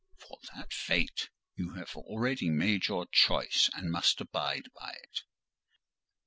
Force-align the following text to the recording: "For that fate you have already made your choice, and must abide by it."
"For 0.17 0.39
that 0.55 0.73
fate 0.73 1.29
you 1.55 1.75
have 1.75 1.95
already 1.95 2.49
made 2.49 2.87
your 2.87 3.05
choice, 3.11 3.69
and 3.75 3.91
must 3.91 4.19
abide 4.19 4.71
by 4.73 4.93
it." 4.99 5.19